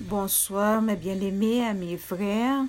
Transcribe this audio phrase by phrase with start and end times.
[0.00, 2.64] Bonsoir mes bien-aimés, amis et frères.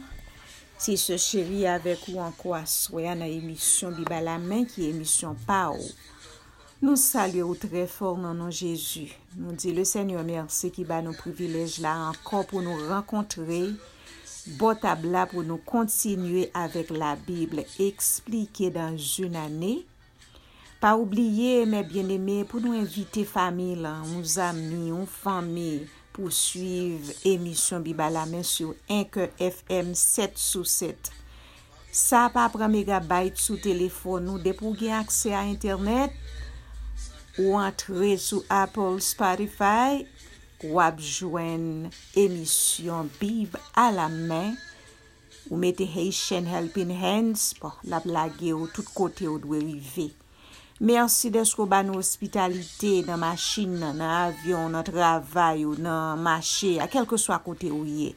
[0.77, 5.39] Si se chéri avek ou anko aswe an a emisyon Biba la men ki emisyon
[5.47, 5.87] pa ou.
[6.83, 9.07] Nou salye ou tre for nanon Jezu.
[9.39, 13.63] Nou di le Seigneur mersi ki ba nou privilej la anko pou nou renkontre.
[14.59, 19.79] Bo tabla pou nou kontinue avek la Bible eksplike dan joun ane.
[20.77, 25.87] Pa oubliye mes bien-aimés pou nou invite fami lan, ou zami, ou fami.
[26.15, 31.11] Pousuiv emisyon Bibalamen sou 1ke FM 7 sou 7.
[31.91, 36.15] Sa pa pra megabayt sou telefon nou depou gen akse a internet
[37.35, 40.05] ou antre sou Apple Spotify
[40.63, 44.55] ou apjwen emisyon Bibalamen
[45.49, 50.13] ou mette Haitian Helping Hands pou la blage ou tout kote ou dwe rive.
[50.75, 56.73] Mersi desko ba nou ospitalite nan machin nan, nan avyon, nan travay ou nan mache,
[56.83, 58.09] a kelke swa kote ou ye.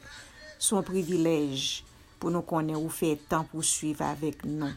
[0.59, 1.85] Son privilej
[2.19, 4.67] pou nou konen ou fe tan pou suiv avek nou.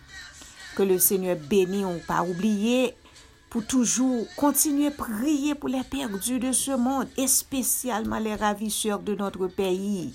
[0.77, 2.93] Ke le Seigneur beni ou pa oubliye
[3.51, 9.51] pou toujou kontinye priye pou le perdu de se moun, espesyalman le ravisseur de notre
[9.51, 10.13] peyi.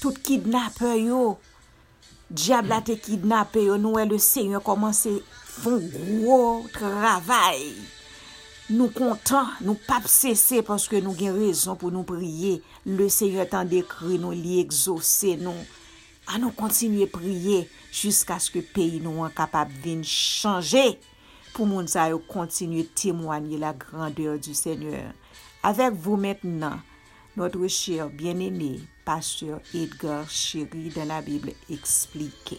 [0.00, 1.36] Tout kidnape yo,
[2.32, 5.41] diable ate kidnape yo, nou e le Seigneur komanse kidnape.
[5.60, 6.38] fon gro
[6.74, 7.72] travay.
[8.72, 12.60] Nou kontan, nou pap sese paske nou gen rezon pou nou priye.
[12.88, 15.56] Le seye tan dekri nou li egzose nou.
[16.30, 20.94] An nou kontinye priye jiska sk peyi nou an kapap vin chanje
[21.52, 25.12] pou moun sa yo kontinye temwanye la grandeur du Seigneur.
[25.62, 26.80] Avek vou mettenan,
[27.36, 32.58] notre cher bien-aimé, pasteur Edgar Chéri de la Bible expliqué.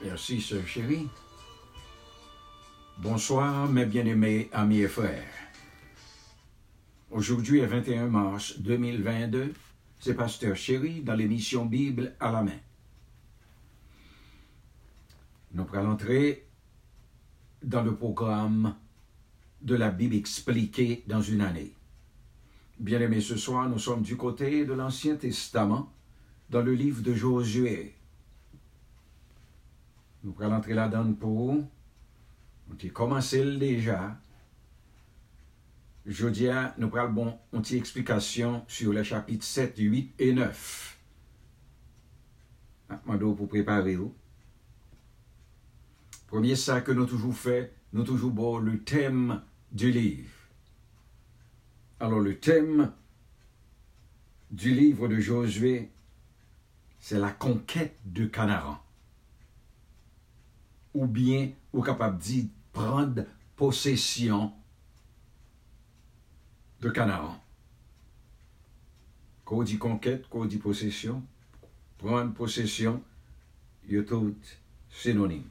[0.00, 1.08] Merci, sœur chérie.
[2.98, 5.24] Bonsoir, mes bien-aimés amis et frères.
[7.10, 9.52] Aujourd'hui, le 21 mars 2022,
[9.98, 12.60] c'est Pasteur Chéri dans l'émission Bible à la main.
[15.52, 16.46] Nous allons entrer
[17.64, 18.76] dans le programme
[19.62, 21.72] de la Bible expliquée dans une année.
[22.78, 25.92] Bien-aimés, ce soir, nous sommes du côté de l'Ancien Testament,
[26.50, 27.97] dans le livre de Josué.
[30.24, 31.54] Nous allons entrer là-dedans pour.
[32.70, 34.18] On a commencé déjà.
[36.06, 36.48] Jeudi,
[36.78, 40.98] nous allons bon, une petite explication sur les chapitres 7, 8 et 9.
[43.04, 44.14] Mando pour préparer vous.
[46.26, 49.42] Premier ça que nous toujours fait, nous toujours bon le thème
[49.72, 50.30] du livre.
[52.00, 52.92] Alors le thème
[54.50, 55.90] du livre de Josué,
[57.00, 58.78] c'est la conquête de Canaan
[60.98, 64.52] ou bien ou capable de prendre possession
[66.80, 67.40] de Canaan.
[69.44, 71.22] Quand on dit conquête, quand on dit possession,
[71.98, 73.00] prendre possession,
[73.88, 74.34] il tout
[74.90, 75.48] synonyme.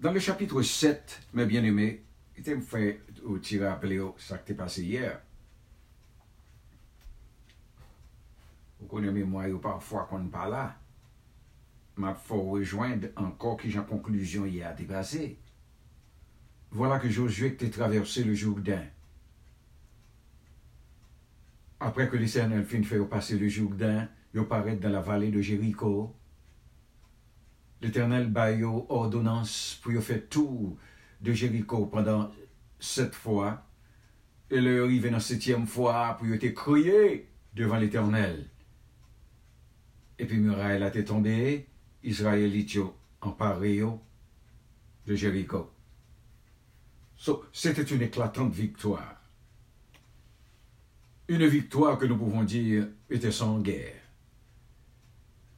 [0.00, 2.02] Dans le chapitre 7, mes bien-aimés,
[2.38, 3.02] il me fait
[3.42, 5.20] tirer rappeler ce qui est passé hier.
[8.80, 10.78] Vous connaissez moi, parfois qu'on ne parle là
[11.96, 15.38] m'a faut rejoindre encore qui en conclusion y a dépassé.
[16.70, 18.82] Voilà que Josué était traversé le Jourdain.
[21.78, 26.16] Après que l'Éternel fin fait passer le Jourdain, il paraît dans la vallée de Jéricho.
[27.80, 30.76] L'Éternel baille ordonnance pour faire tout
[31.20, 32.30] de Jéricho pendant
[32.80, 33.66] sept fois.
[34.50, 38.48] Et le arrivé dans la septième fois pour être crié devant l'Éternel.
[40.18, 41.68] Et puis muraille a été tombé
[42.04, 42.78] Israélites
[43.20, 43.82] emparés
[45.06, 45.70] de Jéricho.
[47.52, 49.16] C'était une éclatante victoire.
[51.28, 54.02] Une victoire que nous pouvons dire était sans guerre.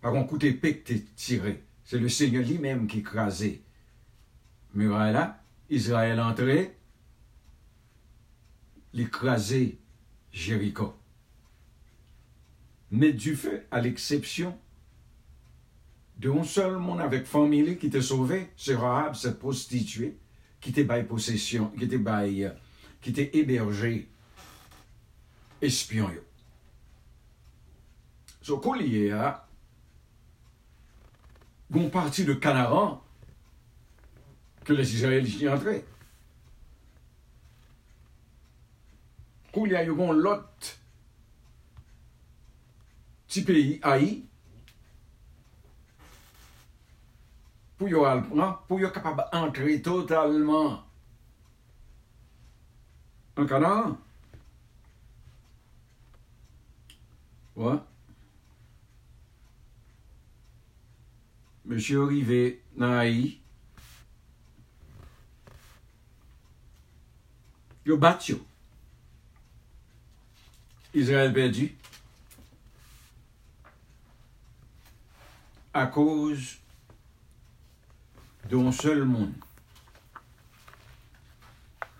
[0.01, 3.63] Par un coup d'épée qui tiré, c'est le Seigneur lui-même qui écrasait.
[4.75, 6.77] Muraille là, Israël entré,
[8.93, 9.79] l'écraser
[10.33, 10.95] Jéricho.
[12.93, 14.57] Mais du fait, à l'exception
[16.17, 20.17] de un seul monde avec famille qui était sauvé, c'est Rahab, cette prostituée,
[20.61, 22.53] qui était bail possession, qui était bail,
[23.01, 24.09] qui était hébergé,
[25.61, 26.11] espion.
[28.41, 29.47] So, collier a,
[31.75, 33.03] une partie de Canaan
[34.65, 35.85] que les Israéliens y entraient.
[39.65, 40.79] y a eu l'autre
[43.27, 43.81] petit pays,
[47.77, 50.79] pou yo al pran, pou yo kapab antre totalman.
[53.37, 53.99] An kanan?
[57.57, 57.75] Ouè?
[57.75, 57.85] Ouais.
[61.67, 63.41] Mèche orive nan ayi,
[67.85, 68.39] yo bat yo.
[70.95, 71.67] Israel perdi.
[75.75, 76.55] A kouz
[78.49, 79.33] d'un seul monde.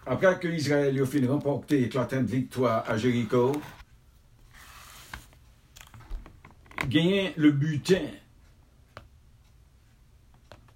[0.07, 3.53] Après que Israël a fini remporter éclatante victoire à Jéricho,
[6.87, 8.07] gagné le butin,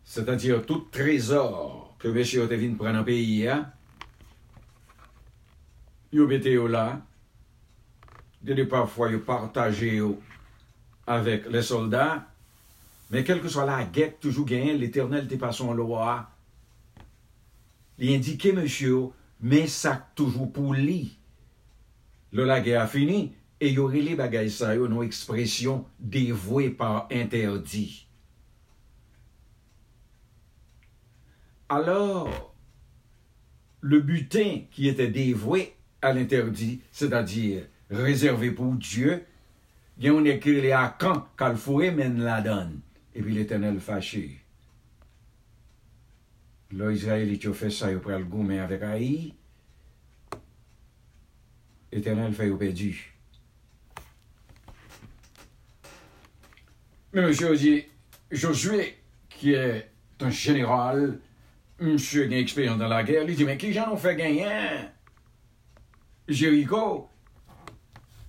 [0.02, 3.72] c'est-à-dire tout trésor que Monsieur venu prendre en pays, hein,
[6.12, 7.00] yo été là,
[8.42, 10.02] de parfois yo partagé
[11.06, 12.29] avec les soldats,
[13.10, 16.30] mais quelle que soit la guerre, toujours gagné, l'éternel n'était pas son loi.
[17.98, 19.08] Il indiquait, monsieur,
[19.40, 21.18] mais ça toujours pour lui.
[22.32, 26.70] Le la guerre a fini, et il y aurait les bagailles ça, une expression dévouée
[26.70, 28.06] par interdit.
[31.68, 32.54] Alors,
[33.80, 39.24] le butin qui était dévoué à l'interdit, c'est-à-dire réservé pour Dieu,
[39.98, 42.80] il y a écrit les à quand qu'elle mène la donne.
[43.12, 44.24] E pi l'Eternel fache.
[46.78, 49.14] Lo Israelit yo fè sa yo pral goumen avèk ayi,
[51.90, 52.92] Eternel fè yo pedi.
[57.10, 57.72] Men monsye yo di,
[58.30, 58.84] Josue,
[59.34, 59.64] ki e
[60.20, 61.16] ton jeneral,
[61.82, 64.86] monsye gen eksperyant dan la gèr, li di, men ki jan nou fè genyen?
[66.30, 66.84] Jericho,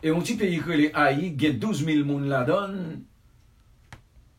[0.01, 2.73] e yon ti peyi kre le ayi, gen 12.000 moun la don,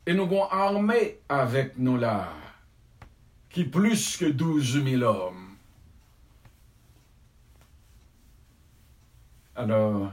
[0.03, 0.99] E nou kon arme
[1.31, 2.17] avèk nou la,
[3.55, 5.45] ki plus ke 12.000 om.
[9.63, 10.09] Ador,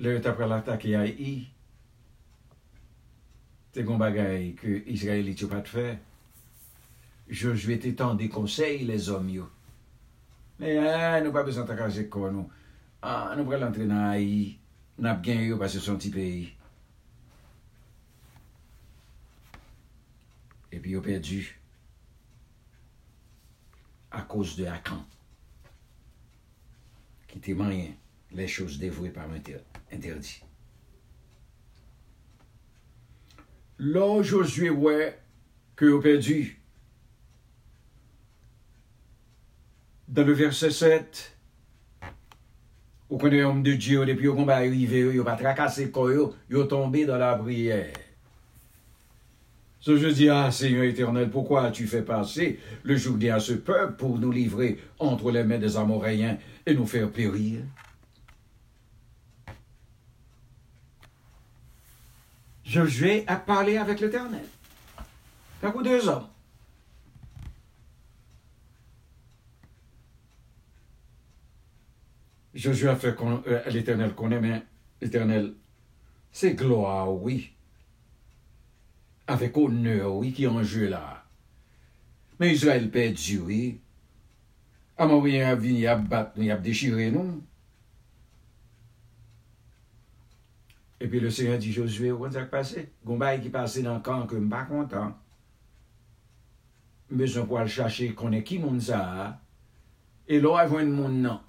[0.00, 1.34] lè yon tapre l'atak ya yi,
[3.76, 5.90] te kon bagay ke Israeli tyo pat fè,
[7.32, 9.50] Jojwe te tan de konsey les om yo.
[10.60, 12.48] Mè, eh, nou pa besan takajek kon nou.
[13.02, 14.56] Ah, nou prel antre nan Haï,
[15.04, 16.50] nap gen yo pase son ti peyi.
[20.72, 21.60] Et puis ils ont perdu
[24.10, 25.04] à cause de Akan,
[27.28, 27.92] qui était moyen
[28.32, 30.42] les choses dévouées par interdit.
[33.78, 35.18] Là, Josué, ouais,
[35.76, 36.58] que ont perdu.
[40.08, 41.36] Dans le verset 7,
[43.08, 46.34] au connaît homme de Dieu, depuis au combat arrivé, ils n'ont pas tracassé le corps,
[46.48, 47.92] ils ont tombé dans la prière.
[49.82, 53.94] Ce je dis, ah Seigneur éternel, pourquoi as-tu fait passer le jour à ce peuple
[53.94, 57.62] pour nous livrer entre les mains des Amoréens et nous faire périr?
[62.64, 64.44] Josué a parlé avec l'Éternel.
[65.60, 66.28] Par deux hommes.
[72.54, 74.62] Josué a fait euh, l'Éternel connaît, mais
[75.00, 75.54] l'Éternel,
[76.30, 77.52] c'est gloire, oui.
[79.32, 81.02] avèk onèr wè ki anjè la.
[82.38, 83.60] Men Israel pè di wè,
[85.00, 87.40] ama wè yon ap vini ap bat nou, ap dechire nou.
[91.02, 92.86] Epi le seyon di Josué, wè zak pase?
[93.06, 95.16] Goumbay ki pase nan kan ke mba kontan.
[97.12, 99.30] Mbezon pou al chache konen ki moun za a,
[100.26, 101.40] e lò avwen moun nan.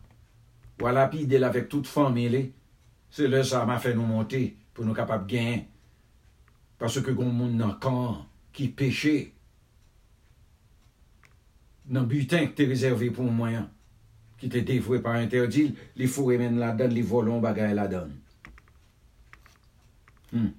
[0.82, 2.48] Wala pi del avèk tout fan mele,
[3.14, 4.42] se lè sa ma fè nou monte
[4.74, 5.70] pou nou kapap genyen.
[6.82, 9.16] Paske goun moun nan kan ki peche
[11.86, 13.68] nan butin ki te rezerve pou mwayan,
[14.40, 18.12] ki te devwe par interdil, li fure men la dan, li volon bagay la dan.
[20.34, 20.54] Hmm.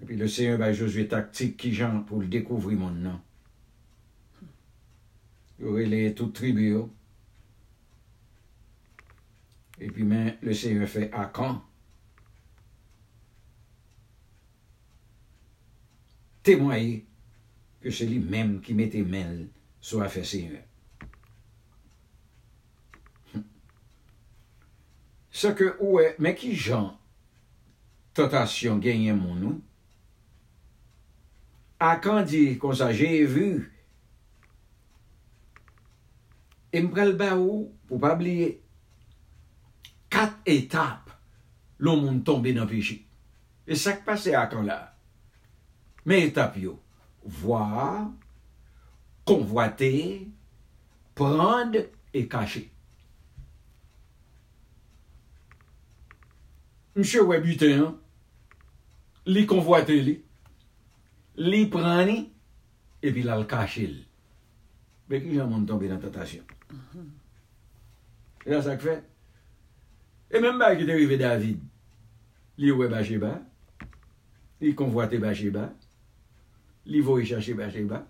[0.00, 3.20] E pi le seye bay Josue taktik ki jan pou l dekouvri moun nan.
[5.62, 6.86] Yore le tout tribu yo.
[9.78, 11.60] E pi men le seye fe akan,
[16.46, 17.00] témoye
[17.82, 19.48] ke se li menm ki mette men
[19.82, 20.62] sou afe seye.
[25.32, 26.92] Se ke ouwe, men ki jan
[28.16, 29.60] totasyon genye moun nou,
[31.82, 33.46] a kan di kon sa jeye vu,
[36.72, 38.52] e mprel ba ou pou pa bliye
[40.12, 41.10] kat etap
[41.82, 43.00] loun moun tombe nan pichi.
[43.66, 44.91] E sak pase a kan la.
[46.04, 46.76] Men etap yo,
[47.40, 48.10] vwa,
[49.28, 49.92] konvoate,
[51.14, 52.66] prende, e kache.
[56.98, 57.86] Mche wè buten,
[59.32, 60.16] li konvoate li,
[61.40, 62.18] li prani,
[63.00, 64.02] epi la l kache li.
[65.08, 66.44] Bek li jan moun tombe nan tatasyon.
[66.72, 67.08] Mm -hmm.
[68.44, 69.00] E la sak fe.
[70.30, 71.60] E men ba ki te rive David,
[72.56, 73.32] li wè Bacheba,
[74.60, 75.68] li konvoate Bacheba,
[76.86, 78.02] li voye chache ba cheba,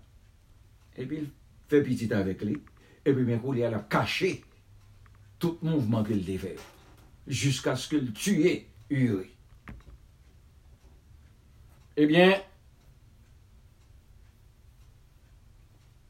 [0.97, 1.29] epi l
[1.69, 2.57] fe pitit avek li,
[3.05, 4.35] epi men kou li al ap kache
[5.43, 6.59] tout mouvman ke l defer,
[7.27, 8.55] jiska sk l tuye
[8.93, 9.31] Uri.
[11.97, 12.35] Eh Ebyen,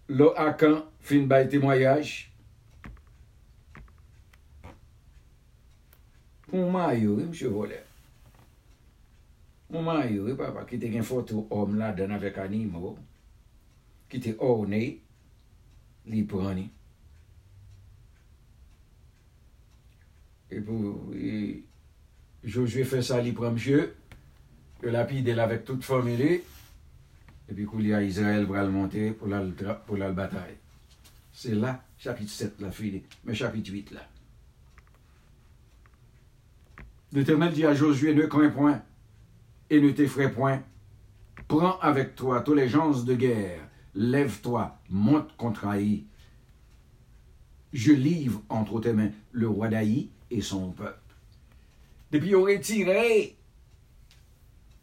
[0.09, 2.11] lo akan fin bay temoyaj,
[6.50, 7.91] pou ma Uri mse voler.
[9.72, 12.98] Pour Yuri, papa, qui était une photo homme là, dedans avec animaux,
[14.06, 15.00] qui était orné,
[16.04, 16.70] li prani.
[20.50, 21.64] Et pour, et,
[22.44, 23.94] Josué fait ça, il prend monsieur,
[24.82, 26.42] le lapide est avec toute famille,
[27.48, 30.12] et puis qu'il y a Israël pour le monter pour la, pour la
[31.96, 34.06] chapitre 7, la fille, mais chapitre 8 là.
[37.12, 38.82] L'Éternel dit à Josué, ne crains point
[39.72, 40.62] et ne t'effraie point.
[41.48, 46.04] Prends avec toi tous les gens de guerre, lève-toi, monte contre Haï.
[47.72, 50.98] Je livre entre tes mains le roi d'Haï et son peuple.
[52.10, 53.34] Depuis aurait tiré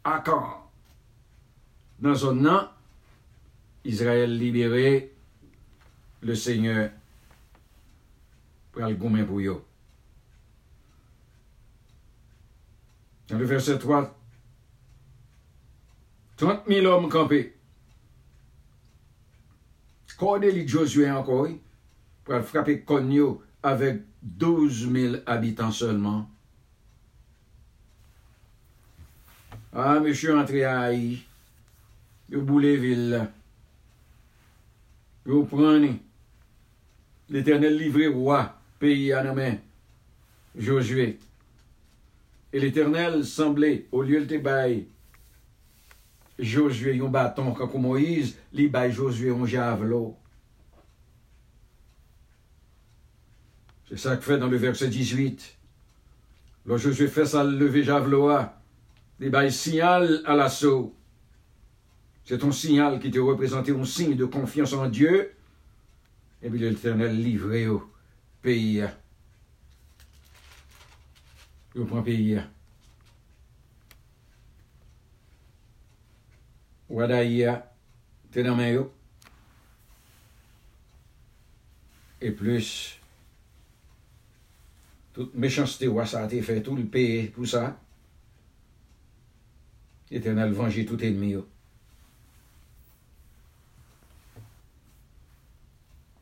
[0.02, 0.68] à quand
[2.00, 2.68] dans un an,
[3.84, 5.12] Israël libéré,
[6.22, 6.90] le Seigneur
[8.72, 9.62] pour.
[13.28, 14.19] Dans le verset 3,
[16.40, 17.40] 30 mil om kampe.
[20.20, 21.54] Kode li Josue ankoy,
[22.24, 24.02] pou al frape konyo avek
[24.40, 26.26] 12 mil abitan seulement.
[29.72, 31.22] Ah, mèche antre a yi,
[32.28, 33.22] yo boule vil la.
[35.24, 35.94] Yo prani,
[37.30, 38.42] l'Eternel livre wwa
[38.80, 39.54] peyi anamè,
[40.56, 41.18] Josue.
[42.52, 44.86] Et l'Eternel semblé, au lieu de te baye,
[46.42, 50.16] Josué un bâton quand Moïse, li bail Josué un javelot.
[53.88, 55.56] C'est ça que fait dans le verset 18.
[56.66, 58.30] Lorsque Josué fait ça lever javelot,
[59.18, 60.94] li bail signal à l'assaut.
[62.24, 65.32] C'est ton signal qui te représentait un signe de confiance en Dieu.
[66.42, 67.82] Et puis l'Éternel livré au
[68.40, 68.84] pays.
[71.74, 72.40] Au point pays.
[76.90, 77.72] Wadaïa,
[78.32, 78.84] t'es dans main
[82.20, 82.98] Et plus,
[85.14, 87.80] toute méchanceté, ça a été fait, tout le pays pour ça.
[90.10, 91.36] L'Éternel venger tout ennemi.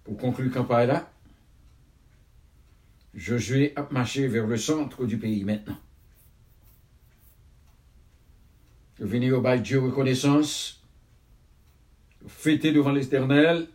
[0.05, 1.11] Pour conclure campagne là,
[3.15, 5.79] Josué a marché vers le centre du pays maintenant.
[9.01, 10.83] Venir au bail Dieu reconnaissance,
[12.27, 13.69] fêter devant l'éternel,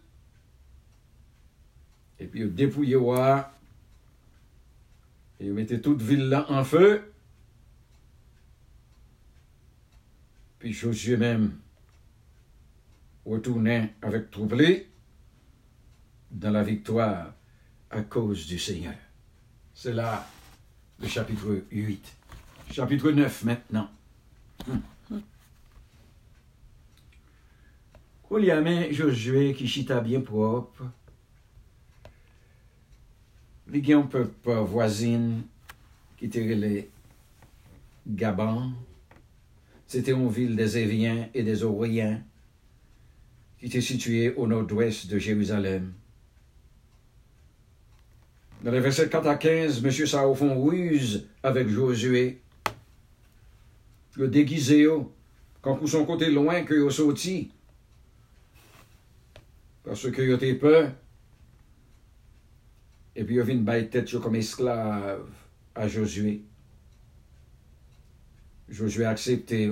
[2.20, 3.51] et puis dépouiller roi,
[5.39, 7.13] et mettez toute ville là en feu.
[10.60, 11.58] Puis Josué même
[13.25, 14.88] retournait avec troublé
[16.32, 17.34] dans la victoire
[17.89, 18.96] à cause du Seigneur.
[19.74, 20.25] C'est là
[21.00, 22.15] le chapitre 8.
[22.72, 23.89] Chapitre 9 maintenant.
[24.70, 24.82] Hum.
[28.42, 30.84] Y a Josué qui chita bien propre.
[33.72, 35.44] Il y a un peuple voisine
[36.18, 36.90] qui était les
[38.08, 38.72] Gabon.
[39.86, 42.22] C'était une ville des Éviens et des Oriens
[43.60, 45.94] qui était située au nord-ouest de Jérusalem.
[48.63, 49.92] Dans les versets 4 à 15, M.
[49.92, 52.42] Sao font ruse avec Josué.
[54.16, 54.88] Le déguisé,
[55.62, 57.52] quand son côté loin que au sorti.
[59.84, 60.92] Parce qu'il était peur.
[63.16, 65.28] Et puis il a tête comme esclave
[65.75, 66.42] à Josué.
[68.70, 69.72] Josué a accepté.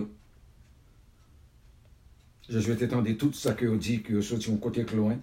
[2.49, 5.17] Josué attendait tout ça que dit que sorti un côté loin.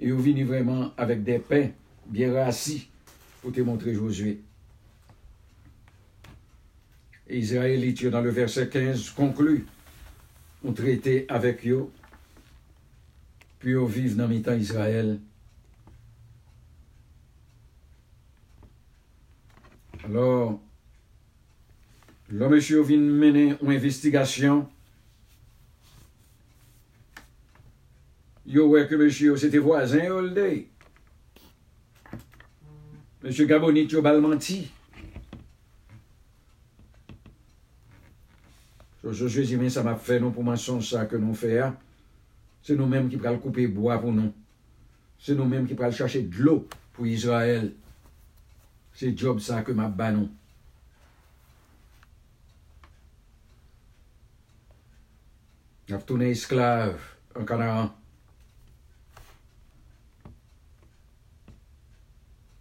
[0.00, 1.68] Et il venu vraiment avec des pains
[2.06, 2.88] bien rassis
[3.42, 4.40] pour te montrer Josué.
[7.28, 9.66] Israélite, dans le verset 15, conclut,
[10.64, 11.86] on traité avec eux,
[13.60, 15.18] pi yo viv nan mitan Israel.
[20.04, 20.58] Alors,
[22.32, 24.64] lò mèche yo vin mène ou investigasyon,
[28.48, 30.48] yo wè ke mèche yo sete voazen yo lde.
[33.20, 34.62] Mèche Gabonit yo balmanti.
[39.00, 41.36] So, so, je zi men sa map fè nou pou man son sa ke nou
[41.36, 41.70] fè a.
[42.62, 44.32] C'est nous-mêmes qui pral couper bois pour nous.
[45.18, 47.74] C'est nous-mêmes qui pral chercher de l'eau pour Israël.
[48.94, 50.30] C'est job ça que m'a ban nous.
[55.88, 57.00] On a retourné esclave
[57.34, 57.94] en Canaan.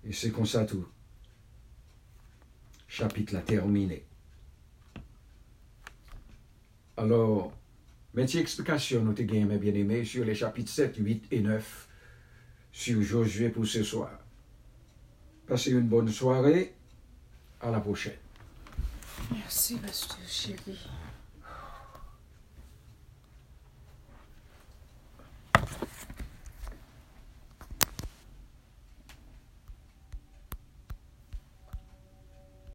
[0.04, 0.88] Et c'est comme ça tout.
[2.88, 4.04] Chapitre là terminé.
[6.98, 7.54] Alors,
[8.16, 11.88] nous te gagnons, mes bien-aimés, sur les chapitres 7, 8 et 9
[12.72, 14.12] sur Josué pour ce soir.
[15.48, 16.74] Passez une bonne soirée.
[17.62, 18.14] À la prochaine.
[19.32, 20.80] Merci, pasteur chéri.